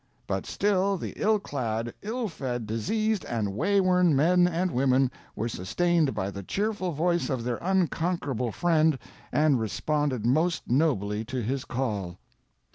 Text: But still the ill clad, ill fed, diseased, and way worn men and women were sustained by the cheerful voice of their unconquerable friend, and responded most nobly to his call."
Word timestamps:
But 0.25 0.47
still 0.47 0.97
the 0.97 1.13
ill 1.15 1.37
clad, 1.37 1.93
ill 2.01 2.27
fed, 2.27 2.65
diseased, 2.65 3.23
and 3.25 3.53
way 3.53 3.79
worn 3.79 4.15
men 4.15 4.47
and 4.47 4.71
women 4.71 5.11
were 5.35 5.47
sustained 5.47 6.15
by 6.15 6.31
the 6.31 6.41
cheerful 6.41 6.91
voice 6.91 7.29
of 7.29 7.43
their 7.43 7.57
unconquerable 7.61 8.51
friend, 8.51 8.97
and 9.31 9.59
responded 9.59 10.25
most 10.25 10.63
nobly 10.67 11.23
to 11.25 11.43
his 11.43 11.65
call." 11.65 12.17